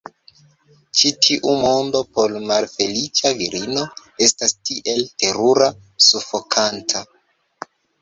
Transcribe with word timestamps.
Ĉi 1.01 1.11
tiu 1.25 1.53
mondo 1.65 2.01
por 2.15 2.33
malfeliĉa 2.53 3.35
virino 3.43 3.87
estas 4.31 4.59
tiel 4.73 5.07
terura, 5.27 5.73
sufokanta. 6.11 7.09